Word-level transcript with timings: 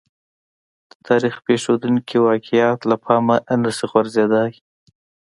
د 0.91 0.93
تاریخ 1.07 1.35
پېښېدونکي 1.45 2.17
واقعات 2.27 2.79
له 2.89 2.95
پامه 3.05 3.35
نه 3.63 3.71
شي 3.77 3.85
غورځېدای. 3.91 4.51